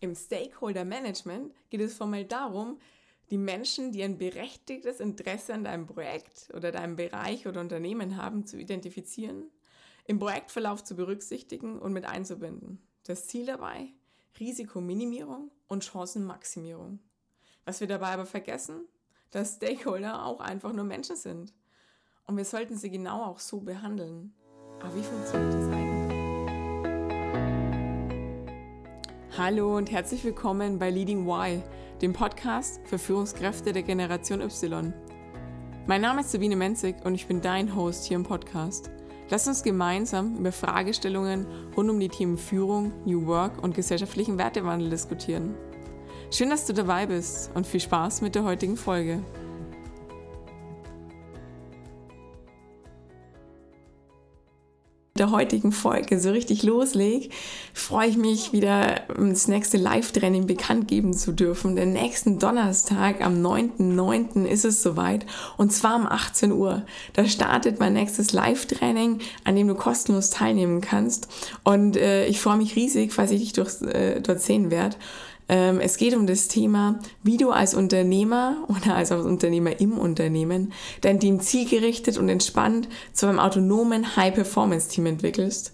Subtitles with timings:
[0.00, 2.78] Im Stakeholder Management geht es formell darum,
[3.30, 8.46] die Menschen, die ein berechtigtes Interesse an deinem Projekt oder deinem Bereich oder Unternehmen haben,
[8.46, 9.50] zu identifizieren,
[10.04, 12.80] im Projektverlauf zu berücksichtigen und mit einzubinden.
[13.04, 13.88] Das Ziel dabei?
[14.38, 17.00] Risikominimierung und Chancenmaximierung.
[17.64, 18.86] Was wir dabei aber vergessen,
[19.30, 21.52] dass Stakeholder auch einfach nur Menschen sind.
[22.26, 24.34] Und wir sollten sie genau auch so behandeln.
[24.80, 25.95] Aber wie funktioniert das eigentlich?
[29.38, 31.62] Hallo und herzlich willkommen bei Leading Y,
[32.00, 34.94] dem Podcast für Führungskräfte der Generation Y.
[35.86, 38.90] Mein Name ist Sabine Menzig und ich bin dein Host hier im Podcast.
[39.28, 41.46] Lass uns gemeinsam über Fragestellungen
[41.76, 45.54] rund um die Themen Führung, New Work und gesellschaftlichen Wertewandel diskutieren.
[46.30, 49.22] Schön, dass du dabei bist und viel Spaß mit der heutigen Folge.
[55.18, 57.28] Der heutigen Folge so richtig loslege,
[57.74, 61.76] freue ich mich wieder das nächste Live-Training bekannt geben zu dürfen.
[61.76, 64.44] Den nächsten Donnerstag am 9.9.
[64.44, 66.84] ist es soweit und zwar um 18 Uhr.
[67.14, 71.28] Da startet mein nächstes Live-Training, an dem du kostenlos teilnehmen kannst
[71.64, 74.96] und äh, ich freue mich riesig, falls ich dich durch, äh, dort sehen werde.
[75.48, 80.72] Ähm, es geht um das Thema, wie du als Unternehmer oder als Unternehmer im Unternehmen
[81.00, 85.72] dein Team zielgerichtet und entspannt zu einem autonomen High-Performance-Team entwickelst.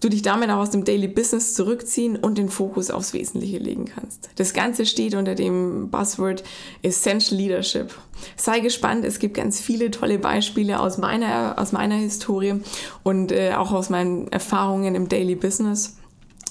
[0.00, 3.86] Du dich damit auch aus dem Daily Business zurückziehen und den Fokus aufs Wesentliche legen
[3.86, 4.28] kannst.
[4.36, 6.44] Das Ganze steht unter dem Buzzword
[6.82, 7.94] Essential Leadership.
[8.36, 12.60] Sei gespannt, es gibt ganz viele tolle Beispiele aus meiner, aus meiner Historie
[13.04, 15.96] und äh, auch aus meinen Erfahrungen im Daily Business.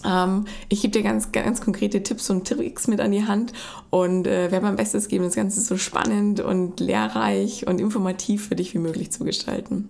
[0.03, 3.53] Ähm, ich gebe dir ganz, ganz konkrete Tipps und Tricks mit an die Hand
[3.89, 8.55] und äh, werde mein Bestes geben, das Ganze so spannend und lehrreich und informativ für
[8.55, 9.89] dich wie möglich zu gestalten.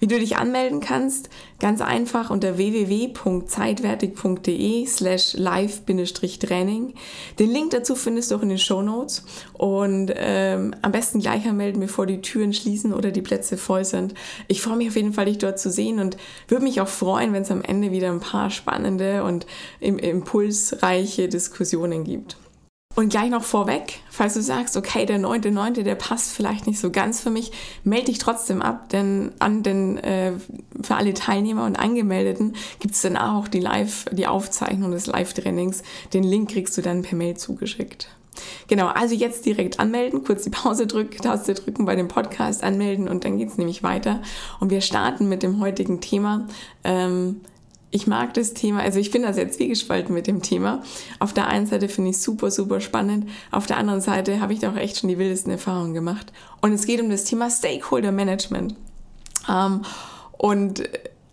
[0.00, 6.94] Wie du dich anmelden kannst, ganz einfach unter www.zeitwertig.de slash live-training.
[7.38, 11.46] Den Link dazu findest du auch in den Show Notes und ähm, am besten gleich
[11.46, 14.14] anmelden, bevor die Türen schließen oder die Plätze voll sind.
[14.48, 16.16] Ich freue mich auf jeden Fall, dich dort zu sehen und
[16.48, 19.46] würde mich auch freuen, wenn es am Ende wieder ein paar spannende und
[19.80, 22.36] impulsreiche Diskussionen gibt.
[22.94, 26.90] Und gleich noch vorweg, falls du sagst, okay, der 9.9., der passt vielleicht nicht so
[26.90, 27.50] ganz für mich,
[27.82, 30.32] melde dich trotzdem ab, denn an den, äh,
[30.80, 35.82] für alle Teilnehmer und Angemeldeten gibt es dann auch die Live, die Aufzeichnung des Live-Trainings.
[36.12, 38.08] Den Link kriegst du dann per Mail zugeschickt.
[38.68, 43.08] Genau, also jetzt direkt anmelden, kurz die Pause drücken, Taste drücken bei dem Podcast anmelden
[43.08, 44.22] und dann geht's nämlich weiter.
[44.60, 46.46] Und wir starten mit dem heutigen Thema.
[46.82, 47.40] Ähm,
[47.94, 50.82] ich mag das Thema, also ich bin da sehr zwiegespalten mit dem Thema.
[51.20, 53.28] Auf der einen Seite finde ich es super, super spannend.
[53.52, 56.32] Auf der anderen Seite habe ich da auch echt schon die wildesten Erfahrungen gemacht.
[56.60, 58.74] Und es geht um das Thema Stakeholder Management.
[59.48, 59.82] Ähm,
[60.32, 60.82] und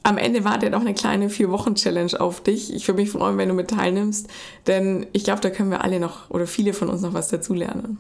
[0.04, 2.72] am Ende wartet auch eine kleine Vier-Wochen-Challenge auf dich.
[2.72, 4.28] Ich würde mich freuen, wenn du mit teilnimmst,
[4.68, 7.98] denn ich glaube, da können wir alle noch oder viele von uns noch was dazulernen.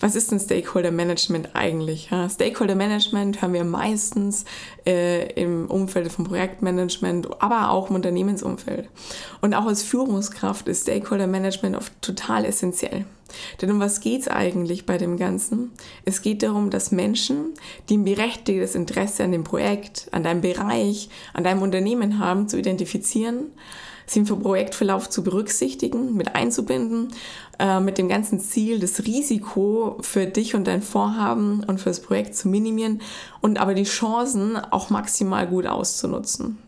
[0.00, 2.10] Was ist denn Stakeholder Management eigentlich?
[2.10, 4.44] Ja, Stakeholder Management hören wir meistens
[4.86, 8.88] äh, im Umfeld vom Projektmanagement, aber auch im Unternehmensumfeld.
[9.40, 13.06] Und auch als Führungskraft ist Stakeholder Management oft total essentiell.
[13.60, 15.72] Denn um was geht es eigentlich bei dem Ganzen?
[16.04, 17.54] Es geht darum, dass Menschen,
[17.88, 22.58] die ein berechtigtes Interesse an dem Projekt, an deinem Bereich, an deinem Unternehmen haben, zu
[22.58, 23.46] identifizieren,
[24.06, 27.08] sie im Projektverlauf zu berücksichtigen, mit einzubinden,
[27.58, 32.00] äh, mit dem ganzen Ziel, das Risiko für dich und dein Vorhaben und für das
[32.00, 33.00] Projekt zu minimieren
[33.40, 36.58] und aber die Chancen auch maximal gut auszunutzen.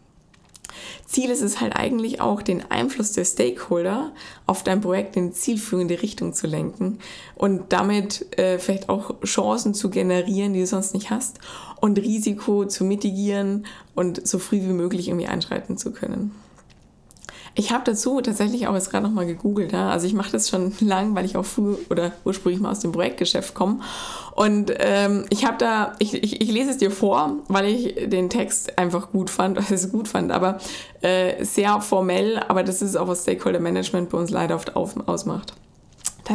[1.06, 4.12] Ziel ist es halt eigentlich auch, den Einfluss der Stakeholder
[4.46, 6.98] auf dein Projekt in zielführende Richtung zu lenken
[7.34, 11.38] und damit äh, vielleicht auch Chancen zu generieren, die du sonst nicht hast
[11.80, 16.34] und Risiko zu mitigieren und so früh wie möglich irgendwie einschreiten zu können.
[17.58, 19.72] Ich habe dazu tatsächlich auch jetzt gerade nochmal gegoogelt.
[19.72, 19.90] Ja?
[19.90, 22.92] Also ich mache das schon lang, weil ich auch früh oder ursprünglich mal aus dem
[22.92, 23.80] Projektgeschäft komme.
[24.36, 28.30] Und ähm, ich habe da, ich, ich, ich, lese es dir vor, weil ich den
[28.30, 30.58] Text einfach gut fand, also gut fand, aber
[31.00, 34.94] äh, sehr formell, aber das ist auch was Stakeholder Management bei uns leider oft auf,
[35.08, 35.54] ausmacht.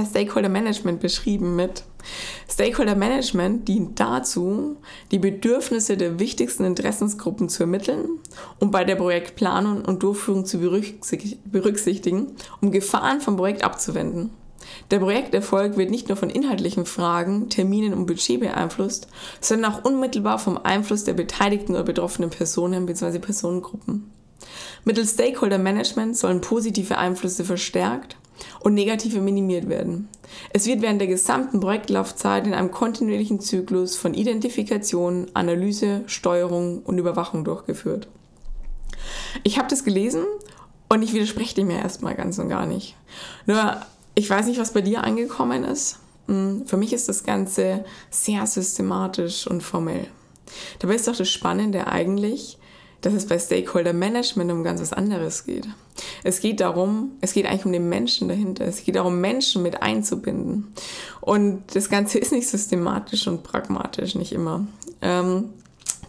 [0.01, 1.83] Ist Stakeholder Management beschrieben mit
[2.49, 4.77] Stakeholder Management dient dazu,
[5.11, 8.19] die Bedürfnisse der wichtigsten Interessensgruppen zu ermitteln
[8.59, 14.31] und bei der Projektplanung und Durchführung zu berücksichtigen, um Gefahren vom Projekt abzuwenden.
[14.91, 19.07] Der Projekterfolg wird nicht nur von inhaltlichen Fragen, Terminen und Budget beeinflusst,
[19.41, 23.19] sondern auch unmittelbar vom Einfluss der beteiligten oder betroffenen Personen bzw.
[23.19, 24.09] Personengruppen.
[24.85, 28.17] Mittels Stakeholder Management sollen positive Einflüsse verstärkt
[28.59, 30.09] und negative minimiert werden.
[30.51, 36.97] Es wird während der gesamten Projektlaufzeit in einem kontinuierlichen Zyklus von Identifikation, Analyse, Steuerung und
[36.97, 38.07] Überwachung durchgeführt.
[39.43, 40.23] Ich habe das gelesen
[40.93, 42.95] Und ich widerspreche dem ja erstmal ganz und gar nicht.
[43.47, 43.81] Nur,
[44.13, 45.97] ich weiß nicht, was bei dir angekommen ist.
[46.27, 50.05] Hm, für mich ist das Ganze sehr systematisch und formell.
[50.79, 52.59] Dabei ist doch das Spannende eigentlich,
[53.03, 55.67] dass es bei Stakeholder Management um ganz was anderes geht.
[56.23, 58.65] Es geht darum, es geht eigentlich um den Menschen dahinter.
[58.65, 60.73] Es geht darum, Menschen mit einzubinden.
[61.21, 64.65] Und das Ganze ist nicht systematisch und pragmatisch, nicht immer.
[65.01, 65.49] Ähm,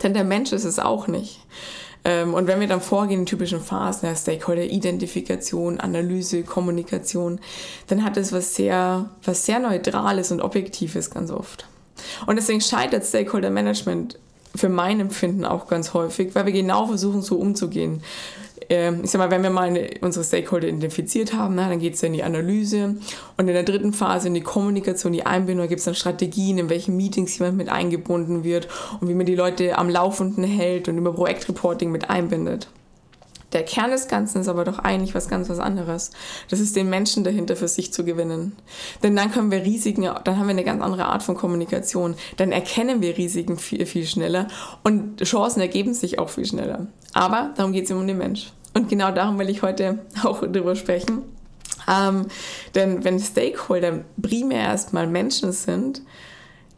[0.03, 1.41] denn der Mensch ist es auch nicht.
[2.05, 7.41] Ähm, und wenn wir dann vorgehen in typischen Phasen, ja, Stakeholder-Identifikation, Analyse, Kommunikation,
[7.89, 11.67] dann hat es was sehr, was sehr Neutrales und Objektives ganz oft.
[12.27, 14.19] Und deswegen scheitert Stakeholder Management
[14.55, 18.03] für mein Empfinden auch ganz häufig, weil wir genau versuchen, so umzugehen.
[18.69, 22.07] Ähm, ich sag mal, wenn wir mal unsere Stakeholder identifiziert haben, dann geht es ja
[22.07, 22.97] in die Analyse
[23.37, 26.71] und in der dritten Phase in die Kommunikation, die Einbindung, gibt es dann Strategien, in
[26.71, 28.69] welchen Meetings jemand mit eingebunden wird
[29.01, 32.69] und wie man die Leute am Laufenden hält und über Projektreporting mit einbindet.
[33.55, 36.11] Der Kern des Ganzen ist aber doch eigentlich was ganz was anderes.
[36.51, 38.57] Das ist den Menschen dahinter für sich zu gewinnen.
[39.03, 42.17] Denn dann können wir Risiken, dann haben wir eine ganz andere Art von Kommunikation.
[42.37, 44.49] Dann erkennen wir Risiken viel, viel schneller
[44.83, 46.89] und Chancen ergeben sich auch viel schneller.
[47.13, 48.53] Aber darum geht es immer um den Mensch.
[48.75, 51.23] Und genau darum will ich heute auch drüber sprechen.
[51.89, 52.27] Ähm,
[52.75, 56.03] denn wenn Stakeholder primär erstmal Menschen sind,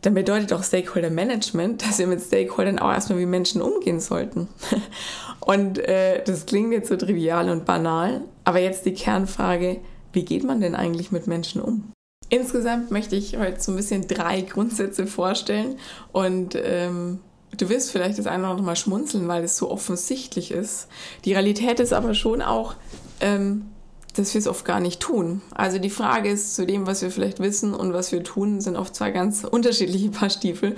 [0.07, 4.47] dann bedeutet auch Stakeholder Management, dass wir mit Stakeholdern auch erstmal wie Menschen umgehen sollten.
[5.41, 9.81] Und äh, das klingt jetzt so trivial und banal, aber jetzt die Kernfrage,
[10.13, 11.93] wie geht man denn eigentlich mit Menschen um?
[12.29, 15.77] Insgesamt möchte ich heute so ein bisschen drei Grundsätze vorstellen
[16.13, 17.21] und ähm,
[17.57, 20.89] du wirst vielleicht das eine oder andere Mal schmunzeln, weil es so offensichtlich ist.
[21.25, 22.75] Die Realität ist aber schon auch,
[23.21, 23.67] ähm,
[24.17, 25.43] dass wir es oft gar nicht tun.
[25.55, 28.77] Also die Frage ist zu dem, was wir vielleicht wissen und was wir tun, sind
[28.77, 30.77] oft zwei ganz unterschiedliche Paar Stiefel.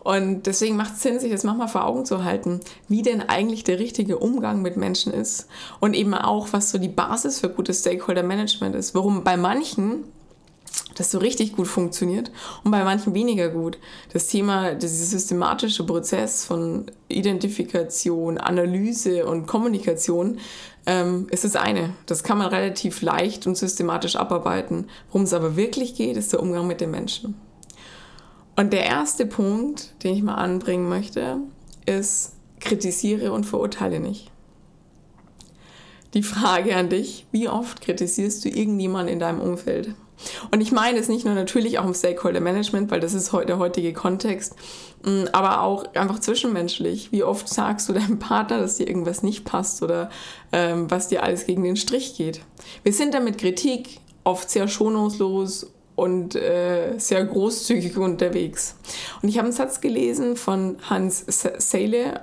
[0.00, 3.64] Und deswegen macht es Sinn, sich das manchmal vor Augen zu halten, wie denn eigentlich
[3.64, 5.46] der richtige Umgang mit Menschen ist
[5.78, 8.94] und eben auch, was so die Basis für gutes Stakeholder-Management ist.
[8.94, 10.04] Warum bei manchen
[10.94, 12.30] das so richtig gut funktioniert
[12.62, 13.78] und bei manchen weniger gut.
[14.12, 20.38] Das Thema, dieser systematische Prozess von Identifikation, Analyse und Kommunikation
[20.86, 21.94] ähm, ist das eine.
[22.06, 24.88] Das kann man relativ leicht und systematisch abarbeiten.
[25.08, 27.34] Worum es aber wirklich geht, ist der Umgang mit den Menschen.
[28.56, 31.38] Und der erste Punkt, den ich mal anbringen möchte,
[31.86, 34.30] ist, kritisiere und verurteile nicht.
[36.14, 39.94] Die Frage an dich, wie oft kritisierst du irgendjemanden in deinem Umfeld?
[40.50, 43.58] Und ich meine es nicht nur natürlich auch im Stakeholder Management, weil das ist der
[43.58, 44.54] heutige Kontext,
[45.04, 47.12] mm, aber auch einfach zwischenmenschlich.
[47.12, 50.10] Wie oft sagst du deinem Partner, dass dir irgendwas nicht passt oder
[50.52, 52.40] ähm, was dir alles gegen den Strich geht?
[52.82, 55.70] Wir sind da mit Kritik oft sehr schonungslos
[56.00, 58.76] und äh, sehr großzügig unterwegs.
[59.20, 61.26] Und ich habe einen Satz gelesen von Hans
[61.58, 62.22] Seele,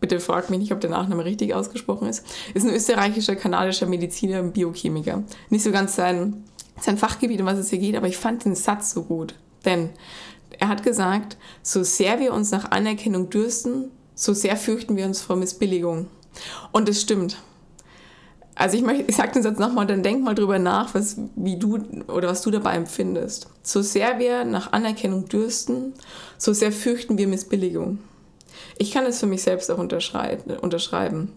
[0.00, 4.40] bitte fragt mich nicht, ob der Nachname richtig ausgesprochen ist, ist ein österreichischer, kanadischer Mediziner
[4.40, 5.22] und Biochemiker.
[5.48, 6.42] Nicht so ganz sein
[6.80, 9.34] sein Fachgebiet, um was es hier geht, aber ich fand den Satz so gut.
[9.64, 9.90] Denn
[10.58, 15.20] er hat gesagt, so sehr wir uns nach Anerkennung dürsten, so sehr fürchten wir uns
[15.20, 16.08] vor Missbilligung.
[16.72, 17.38] Und es stimmt.
[18.56, 21.78] Also ich, ich sage den Satz nochmal, dann denk mal drüber nach, was, wie du
[22.06, 23.48] oder was du dabei empfindest.
[23.62, 25.94] So sehr wir nach Anerkennung dürsten,
[26.38, 27.98] so sehr fürchten wir Missbilligung.
[28.78, 31.32] Ich kann es für mich selbst auch unterschreiben.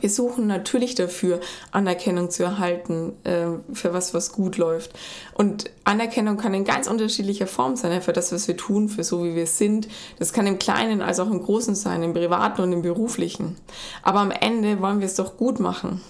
[0.00, 1.40] Wir suchen natürlich dafür,
[1.72, 4.92] Anerkennung zu erhalten äh, für was, was gut läuft.
[5.34, 9.24] Und Anerkennung kann in ganz unterschiedlicher Form sein, für das, was wir tun, für so,
[9.24, 9.88] wie wir sind.
[10.18, 13.56] Das kann im Kleinen als auch im Großen sein, im Privaten und im Beruflichen.
[14.02, 16.00] Aber am Ende wollen wir es doch gut machen.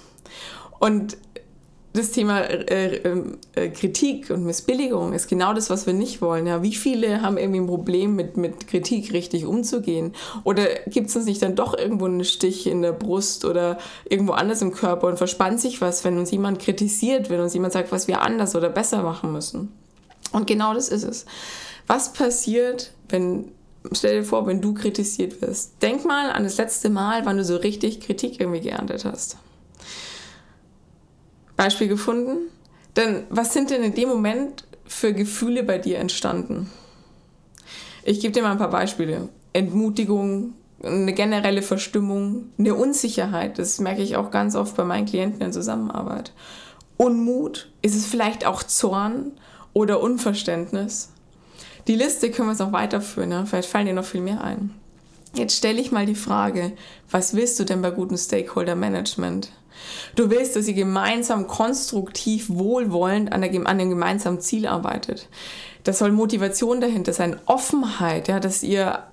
[0.81, 1.17] Und
[1.99, 6.47] das Thema äh, ähm, äh, Kritik und Missbilligung ist genau das, was wir nicht wollen.
[6.47, 10.15] Ja, wie viele haben irgendwie ein Problem mit, mit Kritik richtig umzugehen?
[10.45, 13.79] Oder gibt es uns nicht dann doch irgendwo einen Stich in der Brust oder
[14.09, 17.73] irgendwo anders im Körper und verspannt sich was, wenn uns jemand kritisiert, wenn uns jemand
[17.73, 19.73] sagt, was wir anders oder besser machen müssen?
[20.33, 21.27] Und genau das ist es.
[21.87, 23.53] Was passiert, wenn
[23.93, 25.83] stell dir vor, wenn du kritisiert wirst.
[25.83, 29.37] Denk mal an das letzte Mal, wann du so richtig Kritik irgendwie geerntet hast.
[31.59, 32.49] Beispiel gefunden.
[32.97, 36.71] Denn was sind denn in dem Moment für Gefühle bei dir entstanden?
[38.05, 39.29] Ich gebe dir mal ein paar Beispiele.
[39.53, 45.43] Entmutigung, eine generelle Verstimmung, eine Unsicherheit, das merke ich auch ganz oft bei meinen Klienten
[45.43, 46.33] in Zusammenarbeit.
[46.97, 49.33] Unmut, ist es vielleicht auch Zorn
[49.73, 51.11] oder Unverständnis?
[51.89, 53.45] Die Liste können wir jetzt noch weiterführen, ja?
[53.47, 54.75] vielleicht fallen dir noch viel mehr ein.
[55.35, 56.73] Jetzt stelle ich mal die Frage,
[57.11, 59.51] was willst du denn bei gutem Stakeholder Management?
[60.15, 65.29] Du willst, dass ihr gemeinsam konstruktiv wohlwollend an, der, an dem gemeinsamen Ziel arbeitet.
[65.85, 69.05] Das soll Motivation dahinter sein, Offenheit, ja, dass ihr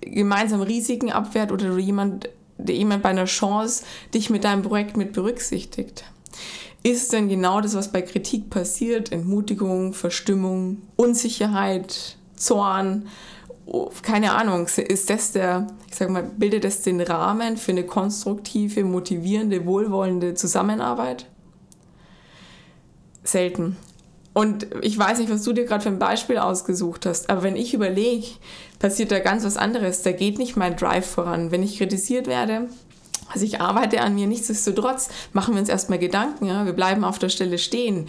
[0.00, 2.28] gemeinsam Risiken abwehrt oder jemand,
[2.66, 6.04] jemand bei einer Chance dich mit deinem Projekt mit berücksichtigt.
[6.82, 13.08] ist denn genau das, was bei Kritik passiert, Entmutigung, Verstimmung, Unsicherheit, Zorn,
[13.66, 17.84] oh, keine Ahnung, ist das der, ich sag mal, bildet das den Rahmen für eine
[17.84, 21.26] konstruktive, motivierende, wohlwollende Zusammenarbeit?
[23.22, 23.76] Selten.
[24.34, 27.56] Und ich weiß nicht, was du dir gerade für ein Beispiel ausgesucht hast, aber wenn
[27.56, 28.26] ich überlege,
[28.80, 30.02] passiert da ganz was anderes.
[30.02, 31.52] Da geht nicht mein Drive voran.
[31.52, 32.68] Wenn ich kritisiert werde,
[33.32, 37.18] also ich arbeite an mir, nichtsdestotrotz machen wir uns erstmal Gedanken, ja, wir bleiben auf
[37.18, 38.06] der Stelle stehen.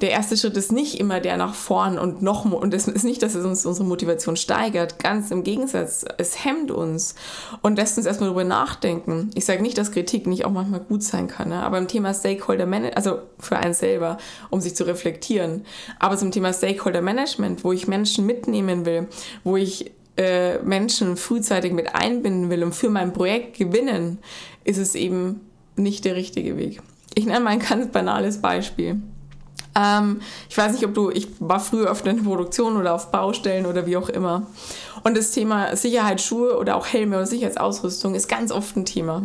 [0.00, 3.22] Der erste Schritt ist nicht immer der nach vorn und noch, und es ist nicht,
[3.22, 7.14] dass es uns unsere Motivation steigert, ganz im Gegensatz, es hemmt uns
[7.62, 9.30] und lässt uns erstmal darüber nachdenken.
[9.34, 11.62] Ich sage nicht, dass Kritik nicht auch manchmal gut sein kann, ne?
[11.62, 14.18] aber im Thema Stakeholder Management, also für einen selber,
[14.50, 15.64] um sich zu reflektieren,
[15.98, 19.08] aber zum Thema Stakeholder Management, wo ich Menschen mitnehmen will,
[19.44, 24.18] wo ich äh, Menschen frühzeitig mit einbinden will und für mein Projekt gewinnen,
[24.64, 25.40] ist es eben
[25.76, 26.82] nicht der richtige Weg.
[27.14, 29.00] Ich nenne mal ein ganz banales Beispiel.
[29.76, 33.10] Ähm, ich weiß nicht, ob du, ich war früher öfter in der Produktion oder auf
[33.10, 34.46] Baustellen oder wie auch immer.
[35.04, 39.22] Und das Thema Sicherheitsschuhe oder auch Helme oder Sicherheitsausrüstung ist ganz oft ein Thema.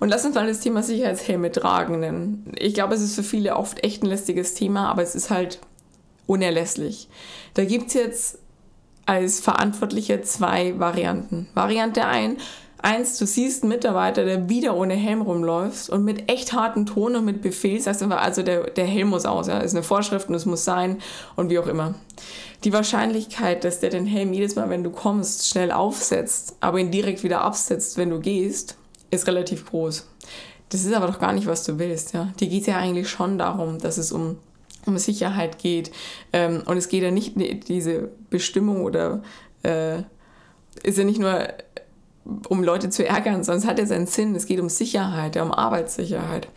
[0.00, 2.52] Und lass uns mal das Thema Sicherheitshelme tragen nennen.
[2.58, 5.60] Ich glaube, es ist für viele oft echt ein lästiges Thema, aber es ist halt
[6.26, 7.08] unerlässlich.
[7.54, 8.38] Da gibt es jetzt
[9.06, 11.48] als Verantwortlicher zwei Varianten.
[11.54, 12.42] Variante 1,
[12.78, 17.16] eins, du siehst einen Mitarbeiter, der wieder ohne Helm rumläuft und mit echt harten Ton
[17.16, 20.28] und mit Befehl sagst du, also der, der Helm muss aus, ja, ist eine Vorschrift
[20.28, 20.98] und es muss sein
[21.34, 21.94] und wie auch immer.
[22.64, 26.90] Die Wahrscheinlichkeit, dass der den Helm jedes Mal, wenn du kommst, schnell aufsetzt, aber ihn
[26.90, 28.76] direkt wieder absetzt, wenn du gehst,
[29.10, 30.08] ist relativ groß.
[30.68, 32.12] Das ist aber doch gar nicht, was du willst.
[32.12, 32.32] Ja?
[32.40, 34.38] Dir geht es ja eigentlich schon darum, dass es um
[34.86, 35.90] um Sicherheit geht.
[36.32, 37.34] Ähm, und es geht ja nicht
[37.68, 39.22] diese Bestimmung oder
[39.62, 39.98] äh,
[40.82, 41.48] ist ja nicht nur
[42.48, 44.34] um Leute zu ärgern, es hat ja seinen Sinn.
[44.34, 46.48] Es geht um Sicherheit, ja, um Arbeitssicherheit.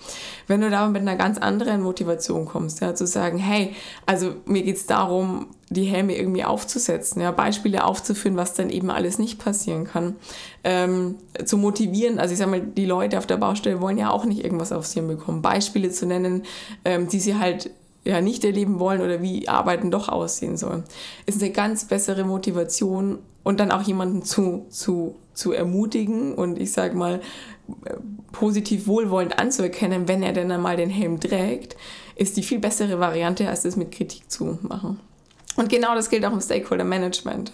[0.48, 4.63] Wenn du da mit einer ganz anderen Motivation kommst, ja, zu sagen, hey, also mir
[4.63, 9.38] geht es darum, die Helme irgendwie aufzusetzen, ja, Beispiele aufzuführen, was dann eben alles nicht
[9.38, 10.15] passieren kann,
[10.63, 12.19] ähm, zu motivieren.
[12.19, 14.93] Also ich sage mal, die Leute auf der Baustelle wollen ja auch nicht irgendwas aufs
[14.93, 15.41] Hirn bekommen.
[15.43, 16.43] Beispiele zu nennen,
[16.83, 17.69] ähm, die sie halt
[18.03, 20.83] ja nicht erleben wollen oder wie Arbeiten doch aussehen soll.
[21.25, 26.71] Ist eine ganz bessere Motivation und dann auch jemanden zu, zu, zu ermutigen und ich
[26.71, 27.21] sage mal
[28.31, 31.75] positiv wohlwollend anzuerkennen, wenn er denn einmal den Helm trägt,
[32.15, 34.99] ist die viel bessere Variante, als das mit Kritik zu machen.
[35.55, 37.51] Und genau das gilt auch im Stakeholder Management.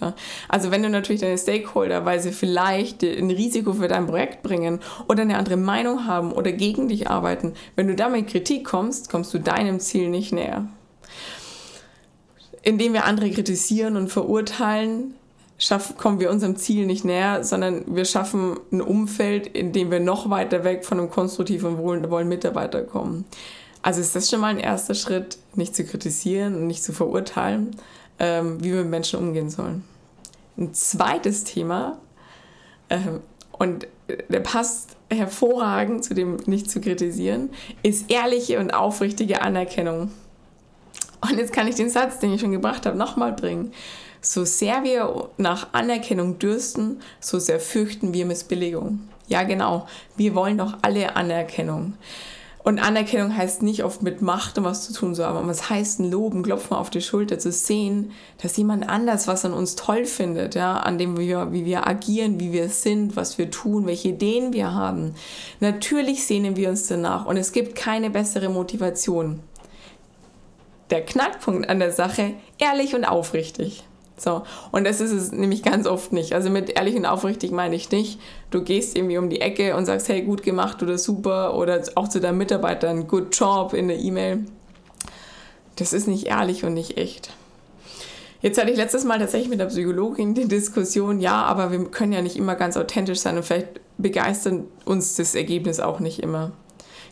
[0.48, 4.80] Also wenn du natürlich deine Stakeholder, weil sie vielleicht ein Risiko für dein Projekt bringen
[5.08, 9.34] oder eine andere Meinung haben oder gegen dich arbeiten, wenn du damit Kritik kommst, kommst
[9.34, 10.68] du deinem Ziel nicht näher.
[12.62, 15.14] Indem wir andere kritisieren und verurteilen,
[15.96, 20.28] kommen wir unserem Ziel nicht näher, sondern wir schaffen ein Umfeld, in dem wir noch
[20.30, 23.24] weiter weg von einem konstruktiven und wohlwollenden Mitarbeiter kommen.
[23.86, 27.76] Also ist das schon mal ein erster Schritt, nicht zu kritisieren und nicht zu verurteilen,
[28.18, 29.84] ähm, wie wir mit Menschen umgehen sollen.
[30.58, 31.96] Ein zweites Thema,
[32.90, 33.20] ähm,
[33.52, 33.86] und
[34.28, 37.50] der passt hervorragend zu dem nicht zu kritisieren,
[37.84, 40.10] ist ehrliche und aufrichtige Anerkennung.
[41.20, 43.72] Und jetzt kann ich den Satz, den ich schon gebracht habe, nochmal bringen.
[44.20, 48.98] So sehr wir nach Anerkennung dürsten, so sehr fürchten wir Missbilligung.
[49.28, 49.86] Ja, genau.
[50.16, 51.94] Wir wollen doch alle Anerkennung.
[52.66, 56.00] Und Anerkennung heißt nicht oft mit Macht und was zu tun haben, aber es heißt
[56.00, 58.10] ein Loben, Klopfen auf die Schulter, zu sehen,
[58.42, 62.40] dass jemand anders was an uns toll findet, ja, an dem wir, wie wir agieren,
[62.40, 65.14] wie wir sind, was wir tun, welche Ideen wir haben.
[65.60, 69.38] Natürlich sehnen wir uns danach und es gibt keine bessere Motivation.
[70.90, 73.84] Der Knackpunkt an der Sache, ehrlich und aufrichtig.
[74.18, 74.42] So,
[74.72, 76.32] und das ist es nämlich ganz oft nicht.
[76.32, 78.18] Also mit ehrlich und aufrichtig meine ich nicht,
[78.50, 82.08] du gehst irgendwie um die Ecke und sagst, hey, gut gemacht oder super oder auch
[82.08, 84.44] zu deinen Mitarbeitern, good job in der E-Mail.
[85.76, 87.30] Das ist nicht ehrlich und nicht echt.
[88.40, 92.12] Jetzt hatte ich letztes Mal tatsächlich mit der Psychologin die Diskussion, ja, aber wir können
[92.12, 96.52] ja nicht immer ganz authentisch sein und vielleicht begeistert uns das Ergebnis auch nicht immer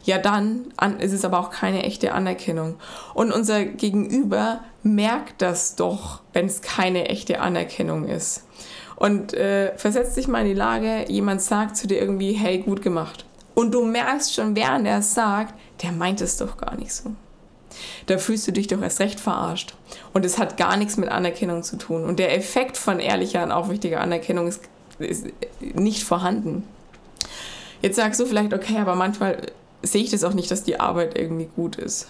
[0.04, 0.66] ja dann
[1.00, 2.76] ist es aber auch keine echte Anerkennung.
[3.14, 8.44] Und unser Gegenüber merkt das doch, wenn es keine echte Anerkennung ist.
[8.96, 12.82] Und äh, versetzt dich mal in die Lage, jemand sagt zu dir irgendwie, hey, gut
[12.82, 13.24] gemacht.
[13.54, 17.10] Und du merkst schon, während er es sagt, der meint es doch gar nicht so.
[18.06, 19.74] Da fühlst du dich doch erst recht verarscht.
[20.12, 22.04] Und es hat gar nichts mit Anerkennung zu tun.
[22.04, 24.60] Und der Effekt von ehrlicher und aufrichtiger Anerkennung ist,
[24.98, 25.26] ist
[25.60, 26.64] nicht vorhanden.
[27.82, 29.38] Jetzt sagst du vielleicht, okay, aber manchmal
[29.84, 32.08] sehe ich das auch nicht, dass die Arbeit irgendwie gut ist.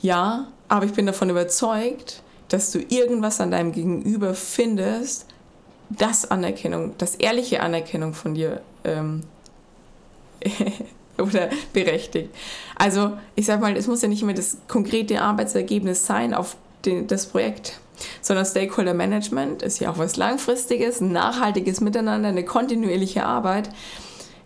[0.00, 5.26] Ja, aber ich bin davon überzeugt, dass du irgendwas an deinem Gegenüber findest,
[5.90, 9.22] das Anerkennung, das ehrliche Anerkennung von dir ähm,
[11.18, 12.30] oder berechtigt.
[12.76, 17.06] Also ich sag mal, es muss ja nicht immer das konkrete Arbeitsergebnis sein auf den,
[17.06, 17.78] das Projekt,
[18.20, 23.70] sondern Stakeholder Management ist ja auch was Langfristiges, ein nachhaltiges Miteinander, eine kontinuierliche Arbeit.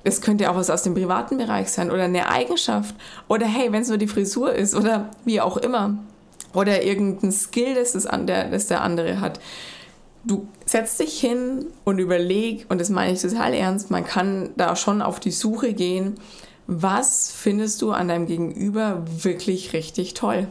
[0.06, 2.94] Es könnte auch was aus dem privaten Bereich sein oder eine Eigenschaft
[3.26, 5.98] oder hey, wenn es nur die Frisur ist oder wie auch immer
[6.54, 9.40] oder irgendein Skill, das, das, der, das der andere hat.
[10.22, 14.76] Du setzt dich hin und überleg, und das meine ich total ernst, man kann da
[14.76, 16.14] schon auf die Suche gehen,
[16.68, 20.46] was findest du an deinem Gegenüber wirklich richtig toll?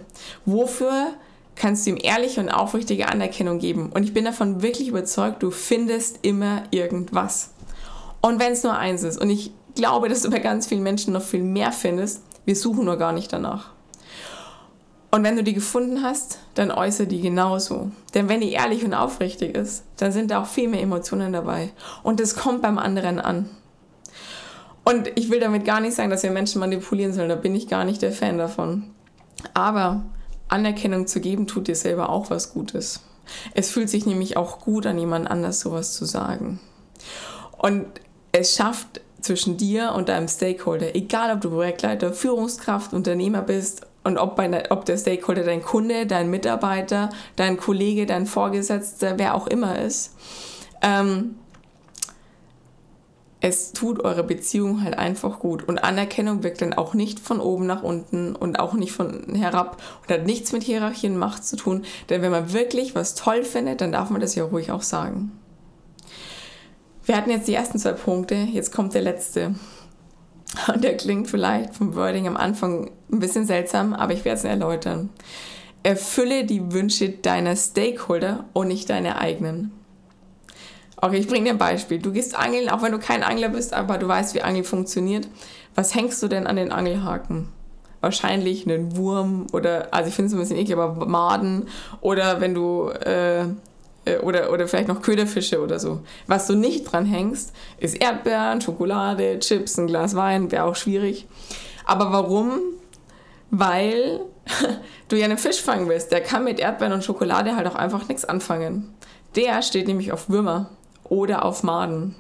[0.46, 1.14] Wofür
[1.56, 3.90] kannst du ihm ehrliche und aufrichtige Anerkennung geben?
[3.94, 7.52] Und ich bin davon wirklich überzeugt, du findest immer irgendwas.
[8.26, 11.14] Und wenn es nur eins ist, und ich glaube, dass du bei ganz vielen Menschen
[11.14, 13.70] noch viel mehr findest, wir suchen nur gar nicht danach.
[15.12, 17.92] Und wenn du die gefunden hast, dann äußere die genauso.
[18.16, 21.70] Denn wenn die ehrlich und aufrichtig ist, dann sind da auch viel mehr Emotionen dabei.
[22.02, 23.48] Und es kommt beim anderen an.
[24.84, 27.30] Und ich will damit gar nicht sagen, dass wir Menschen manipulieren sollen.
[27.30, 28.86] Da bin ich gar nicht der Fan davon.
[29.54, 30.02] Aber
[30.48, 33.02] Anerkennung zu geben, tut dir selber auch was Gutes.
[33.54, 36.60] Es fühlt sich nämlich auch gut an, jemand anders sowas zu sagen.
[37.60, 37.86] Und
[38.40, 44.18] es schafft zwischen dir und deinem Stakeholder, egal ob du Projektleiter, Führungskraft, Unternehmer bist und
[44.18, 49.48] ob, bei, ob der Stakeholder dein Kunde, dein Mitarbeiter, dein Kollege, dein Vorgesetzter, wer auch
[49.48, 50.16] immer ist,
[50.82, 51.36] ähm,
[53.40, 55.68] es tut eure Beziehung halt einfach gut.
[55.68, 59.82] Und Anerkennung wirkt dann auch nicht von oben nach unten und auch nicht von herab
[60.02, 61.86] und hat nichts mit Hierarchie und Macht zu tun.
[62.10, 65.32] Denn wenn man wirklich was toll findet, dann darf man das ja ruhig auch sagen.
[67.06, 69.54] Wir hatten jetzt die ersten zwei Punkte, jetzt kommt der letzte.
[70.74, 74.44] Und der klingt vielleicht vom Wording am Anfang ein bisschen seltsam, aber ich werde es
[74.44, 75.10] erläutern.
[75.84, 79.72] Erfülle die Wünsche deiner Stakeholder und nicht deine eigenen.
[80.98, 82.00] Okay, ich bringe dir ein Beispiel.
[82.00, 85.28] Du gehst angeln, auch wenn du kein Angler bist, aber du weißt, wie Angeln funktioniert.
[85.76, 87.50] Was hängst du denn an den Angelhaken?
[88.02, 91.68] Wahrscheinlich einen Wurm oder, also ich finde es ein bisschen eklig, aber Maden
[92.02, 93.46] oder wenn du, äh,
[94.22, 96.02] oder, oder vielleicht noch Köderfische oder so.
[96.28, 101.28] Was du nicht dran hängst, ist Erdbeeren, Schokolade, Chips, ein Glas Wein, wäre auch schwierig.
[101.86, 102.60] Aber warum?
[103.52, 104.22] Weil
[105.08, 106.12] du ja einen Fisch fangen willst.
[106.12, 108.94] Der kann mit Erdbeeren und Schokolade halt auch einfach nichts anfangen.
[109.36, 110.70] Der steht nämlich auf Würmer
[111.04, 112.16] oder auf Maden.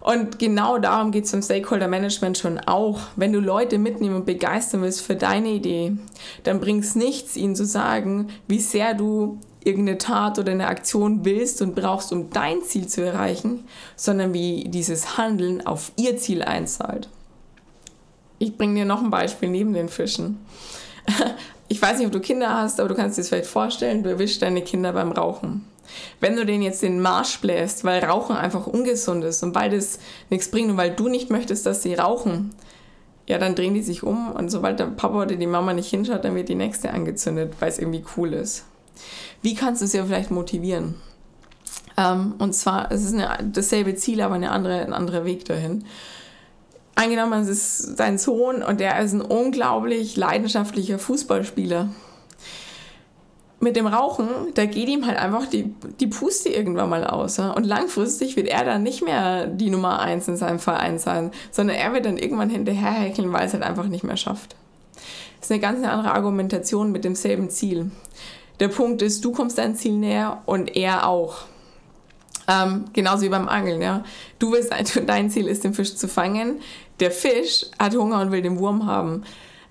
[0.00, 3.00] Und genau darum geht es im Stakeholder Management schon auch.
[3.16, 5.96] Wenn du Leute mitnehmen und begeistern willst für deine Idee,
[6.44, 11.24] dann bringt es nichts, ihnen zu sagen, wie sehr du irgendeine Tat oder eine Aktion
[11.24, 13.64] willst und brauchst, um dein Ziel zu erreichen,
[13.96, 17.08] sondern wie dieses Handeln auf ihr Ziel einzahlt.
[18.38, 20.38] Ich bringe dir noch ein Beispiel neben den Fischen.
[21.68, 24.08] Ich weiß nicht, ob du Kinder hast, aber du kannst dir das vielleicht vorstellen, du
[24.08, 25.64] erwischst deine Kinder beim Rauchen.
[26.20, 29.98] Wenn du denen jetzt den Marsch bläst, weil Rauchen einfach ungesund ist und weil das
[30.30, 32.54] nichts bringt und weil du nicht möchtest, dass sie rauchen,
[33.26, 36.24] ja, dann drehen die sich um und sobald der Papa oder die Mama nicht hinschaut,
[36.24, 38.64] dann wird die nächste angezündet, weil es irgendwie cool ist.
[39.42, 40.94] Wie kannst du sie ja vielleicht motivieren?
[41.96, 45.84] Ähm, und zwar, es ist eine, dasselbe Ziel, aber eine andere, ein anderer Weg dahin.
[46.94, 51.90] Eingenommen, es ist sein Sohn und der ist ein unglaublich leidenschaftlicher Fußballspieler
[53.58, 57.38] mit dem Rauchen, da geht ihm halt einfach die, die Puste irgendwann mal aus.
[57.38, 57.52] Ja?
[57.52, 61.76] Und langfristig wird er dann nicht mehr die Nummer eins in seinem Verein sein, sondern
[61.76, 64.56] er wird dann irgendwann hinterherhäkeln, weil es halt einfach nicht mehr schafft.
[65.40, 67.90] Das ist eine ganz andere Argumentation mit demselben Ziel.
[68.60, 71.44] Der Punkt ist, du kommst dein Ziel näher und er auch.
[72.48, 74.04] Ähm, genauso wie beim Angeln, ja.
[74.38, 74.72] Du willst,
[75.06, 76.60] dein Ziel ist, den Fisch zu fangen.
[77.00, 79.24] Der Fisch hat Hunger und will den Wurm haben.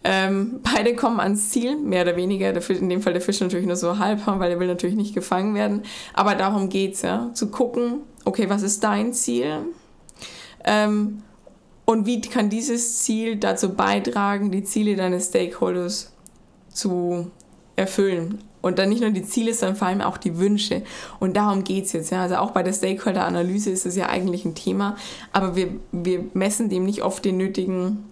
[0.03, 2.61] Ähm, beide kommen ans Ziel, mehr oder weniger.
[2.61, 4.95] Fisch, in dem Fall der Fisch natürlich nur so halb haben, weil er will natürlich
[4.95, 5.81] nicht gefangen werden.
[6.13, 9.65] Aber darum geht es ja, zu gucken, okay, was ist dein Ziel?
[10.63, 11.23] Ähm,
[11.85, 16.11] und wie kann dieses Ziel dazu beitragen, die Ziele deines Stakeholders
[16.69, 17.31] zu
[17.75, 18.43] erfüllen?
[18.65, 20.81] Und dann nicht nur die Ziele, sondern vor allem auch die Wünsche.
[21.19, 22.09] Und darum geht es jetzt.
[22.09, 22.23] Ja.
[22.23, 24.97] Also auch bei der Stakeholder-Analyse ist es ja eigentlich ein Thema,
[25.31, 28.05] aber wir, wir messen dem nicht oft den nötigen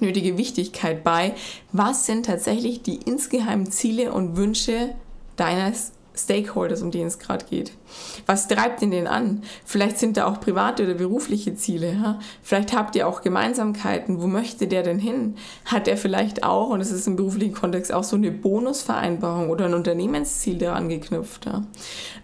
[0.00, 1.34] nötige Wichtigkeit bei.
[1.70, 4.92] Was sind tatsächlich die insgeheimen Ziele und Wünsche
[5.36, 7.72] deines Stakeholders, um die es gerade geht.
[8.26, 9.42] Was treibt denn an?
[9.64, 11.92] Vielleicht sind da auch private oder berufliche Ziele.
[11.92, 12.18] Ja?
[12.42, 14.20] Vielleicht habt ihr auch Gemeinsamkeiten.
[14.20, 15.36] Wo möchte der denn hin?
[15.64, 19.66] Hat er vielleicht auch, und es ist im beruflichen Kontext auch so eine Bonusvereinbarung oder
[19.66, 21.62] ein Unternehmensziel daran geknüpft, ja?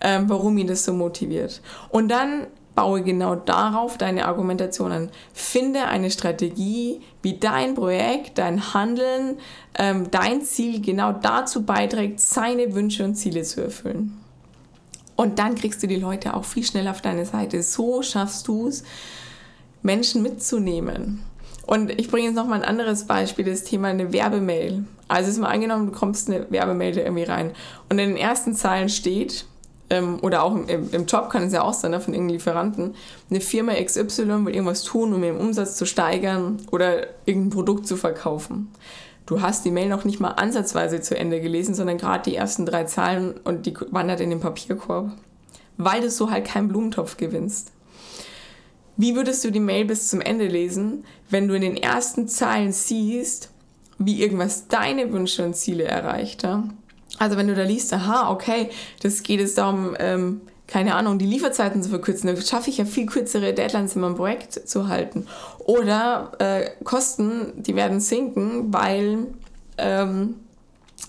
[0.00, 1.62] ähm, warum ihn das so motiviert?
[1.90, 2.46] Und dann
[2.78, 5.10] baue genau darauf deine Argumentation an.
[5.32, 9.38] Finde eine Strategie, wie dein Projekt, dein Handeln,
[9.76, 14.16] ähm, dein Ziel genau dazu beiträgt, seine Wünsche und Ziele zu erfüllen.
[15.16, 17.64] Und dann kriegst du die Leute auch viel schneller auf deine Seite.
[17.64, 18.84] So schaffst du es,
[19.82, 21.24] Menschen mitzunehmen.
[21.66, 24.84] Und ich bringe jetzt noch mal ein anderes Beispiel, das Thema eine Werbemail.
[25.08, 27.54] Also ist mal angenommen, du kommst eine Werbemail irgendwie rein
[27.88, 29.46] und in den ersten Zeilen steht,
[29.90, 32.94] ähm, oder auch im, im, Job kann es ja auch sein, ne, von irgendeinem Lieferanten,
[33.30, 37.96] eine Firma XY will irgendwas tun, um ihren Umsatz zu steigern oder irgendein Produkt zu
[37.96, 38.68] verkaufen.
[39.26, 42.64] Du hast die Mail noch nicht mal ansatzweise zu Ende gelesen, sondern gerade die ersten
[42.64, 45.12] drei Zahlen und die wandert in den Papierkorb,
[45.76, 47.72] weil du so halt keinen Blumentopf gewinnst.
[48.96, 52.72] Wie würdest du die Mail bis zum Ende lesen, wenn du in den ersten Zeilen
[52.72, 53.50] siehst,
[53.98, 56.42] wie irgendwas deine Wünsche und Ziele erreicht?
[56.42, 56.64] Ja?
[57.18, 58.70] Also wenn du da liest, aha, okay,
[59.02, 62.84] das geht es darum, ähm, keine Ahnung, die Lieferzeiten zu verkürzen, dann schaffe ich ja
[62.84, 65.26] viel kürzere Deadlines in meinem Projekt zu halten.
[65.58, 69.28] Oder äh, Kosten, die werden sinken, weil
[69.78, 70.34] ähm,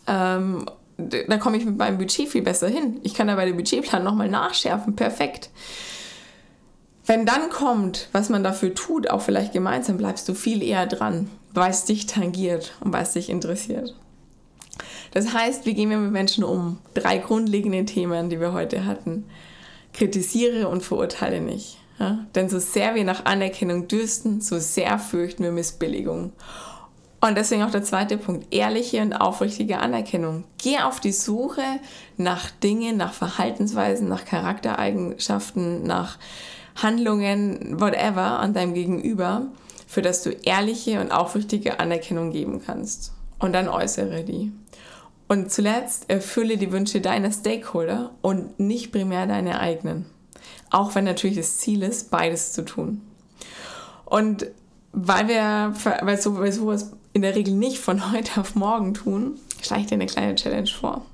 [0.07, 0.65] ähm,
[0.97, 2.99] da komme ich mit meinem Budget viel besser hin.
[3.03, 5.49] Ich kann da bei dem Budgetplan nochmal nachschärfen, perfekt.
[7.05, 11.29] Wenn dann kommt, was man dafür tut, auch vielleicht gemeinsam, bleibst du viel eher dran,
[11.53, 13.95] weil es dich tangiert und weil es dich interessiert.
[15.11, 16.77] Das heißt, wie gehen wir mit Menschen um?
[16.93, 19.25] Drei grundlegende Themen, die wir heute hatten.
[19.93, 21.77] Kritisiere und verurteile nicht.
[21.99, 22.25] Ja?
[22.35, 26.33] Denn so sehr wir nach Anerkennung dürsten, so sehr fürchten wir Missbilligung.
[27.21, 30.45] Und deswegen auch der zweite Punkt, ehrliche und aufrichtige Anerkennung.
[30.57, 31.63] Geh auf die Suche
[32.15, 36.17] nach Dingen, nach Verhaltensweisen, nach Charaktereigenschaften, nach
[36.75, 39.47] Handlungen, whatever, an deinem Gegenüber,
[39.85, 43.11] für das du ehrliche und aufrichtige Anerkennung geben kannst.
[43.37, 44.53] Und dann äußere die.
[45.29, 50.07] Und zuletzt erfülle die Wünsche deiner Stakeholder und nicht primär deine eigenen.
[50.71, 53.01] Auch wenn natürlich das Ziel ist, beides zu tun.
[54.05, 54.47] Und
[54.91, 59.39] weil wir, weil so, weil sowas in der Regel nicht von heute auf morgen tun,
[59.61, 61.05] schlage ich dir eine kleine Challenge vor.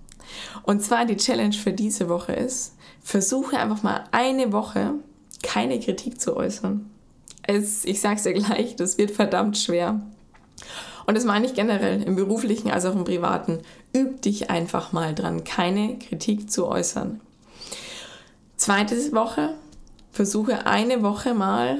[0.63, 4.93] Und zwar die Challenge für diese Woche ist, versuche einfach mal eine Woche
[5.43, 6.89] keine Kritik zu äußern.
[7.43, 10.01] Es, ich sag's dir gleich, das wird verdammt schwer.
[11.06, 13.60] Und das meine ich generell, im beruflichen als auch im privaten.
[13.95, 17.21] Üb dich einfach mal dran, keine Kritik zu äußern.
[18.58, 19.55] Zweite Woche,
[20.12, 21.79] versuche eine Woche mal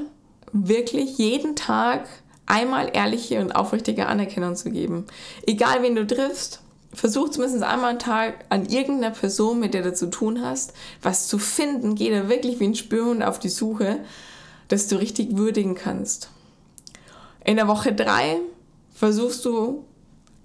[0.54, 2.08] wirklich jeden Tag
[2.46, 5.06] einmal ehrliche und aufrichtige Anerkennung zu geben.
[5.46, 6.62] Egal wen du triffst,
[6.94, 11.28] versuch zumindest einmal am Tag an irgendeiner Person, mit der du zu tun hast, was
[11.28, 11.96] zu finden.
[11.96, 14.00] Geh da wirklich wie ein Spürhund auf die Suche,
[14.70, 16.30] dass du richtig würdigen kannst.
[17.44, 18.38] In der Woche drei
[18.94, 19.84] versuchst du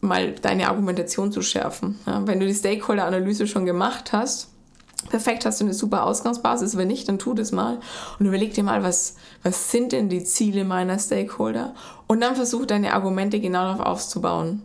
[0.00, 1.98] mal deine Argumentation zu schärfen.
[2.06, 4.48] Ja, wenn du die Stakeholder-Analyse schon gemacht hast,
[5.08, 6.76] perfekt, hast du eine super Ausgangsbasis.
[6.76, 7.80] Wenn nicht, dann tu das mal
[8.18, 11.74] und überleg dir mal, was, was sind denn die Ziele meiner Stakeholder?
[12.06, 14.62] Und dann versuch deine Argumente genau darauf aufzubauen.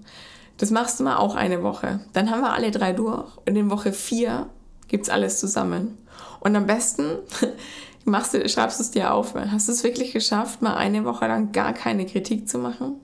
[0.57, 1.99] Das machst du mal auch eine Woche.
[2.13, 3.25] Dann haben wir alle drei durch.
[3.45, 4.47] Und in Woche vier
[4.87, 5.97] gibt's alles zusammen.
[6.39, 7.17] Und am besten
[8.05, 9.35] machst du, schreibst du es dir auf.
[9.35, 13.01] Hast du es wirklich geschafft, mal eine Woche lang gar keine Kritik zu machen?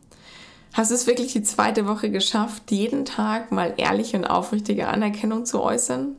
[0.74, 5.46] Hast du es wirklich die zweite Woche geschafft, jeden Tag mal ehrliche und aufrichtige Anerkennung
[5.46, 6.16] zu äußern?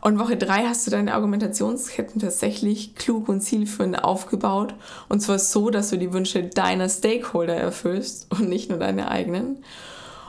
[0.00, 4.74] Und Woche drei hast du deine Argumentationsketten tatsächlich klug und zielführend aufgebaut.
[5.08, 9.64] Und zwar so, dass du die Wünsche deiner Stakeholder erfüllst und nicht nur deine eigenen.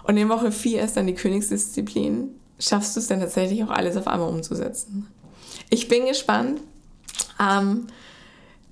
[0.03, 2.29] Und in Woche 4 ist dann die Königsdisziplin.
[2.59, 5.07] Schaffst du es dann tatsächlich auch alles auf einmal umzusetzen?
[5.69, 6.61] Ich bin gespannt.
[7.39, 7.85] Ähm,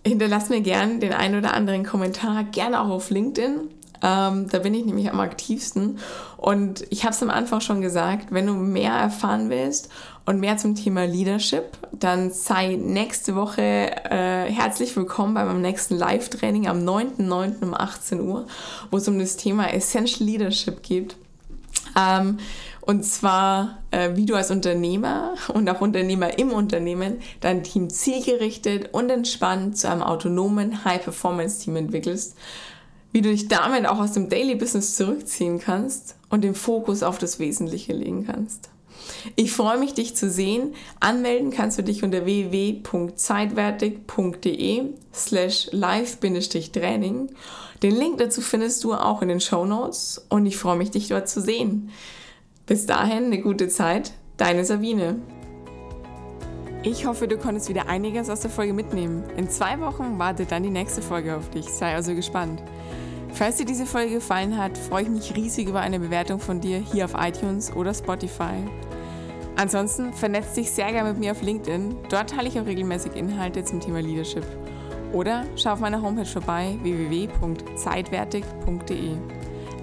[0.03, 3.69] hinterlass mir gerne den einen oder anderen Kommentar, gerne auch auf LinkedIn.
[4.01, 5.99] Ähm, da bin ich nämlich am aktivsten.
[6.37, 9.89] Und ich habe es am Anfang schon gesagt, wenn du mehr erfahren willst
[10.25, 15.95] und mehr zum Thema Leadership, dann sei nächste Woche äh, herzlich willkommen bei meinem nächsten
[15.95, 17.63] Live-Training am 9.9.
[17.63, 18.47] um 18 Uhr,
[18.91, 21.15] wo es um das Thema Essential Leadership geht.
[21.97, 22.37] Ähm,
[22.81, 28.89] und zwar, äh, wie du als Unternehmer und auch Unternehmer im Unternehmen dein Team zielgerichtet
[28.93, 32.35] und entspannt zu einem autonomen High-Performance-Team entwickelst,
[33.15, 37.17] wie du dich damit auch aus dem Daily Business zurückziehen kannst und den Fokus auf
[37.17, 38.69] das Wesentliche legen kannst.
[39.37, 40.75] Ich freue mich, dich zu sehen.
[40.99, 44.81] Anmelden kannst du dich unter www.zeitwertig.de
[45.13, 47.29] slash live-training.
[47.81, 51.07] Den Link dazu findest du auch in den Show Notes und ich freue mich, dich
[51.07, 51.91] dort zu sehen.
[52.65, 55.21] Bis dahin eine gute Zeit, deine Sabine.
[56.83, 59.23] Ich hoffe, du konntest wieder einiges aus der Folge mitnehmen.
[59.37, 61.69] In zwei Wochen wartet dann die nächste Folge auf dich.
[61.69, 62.61] Sei also gespannt.
[63.35, 66.77] Falls dir diese Folge gefallen hat, freue ich mich riesig über eine Bewertung von dir
[66.77, 68.63] hier auf iTunes oder Spotify.
[69.57, 71.97] Ansonsten vernetz dich sehr gerne mit mir auf LinkedIn.
[72.09, 74.45] Dort teile ich auch regelmäßig Inhalte zum Thema Leadership.
[75.11, 79.17] Oder schau auf meiner Homepage vorbei www.zeitwertig.de.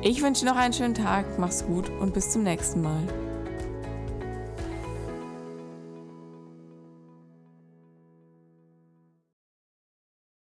[0.01, 3.03] Ich wünsche noch einen schönen Tag, mach's gut und bis zum nächsten Mal.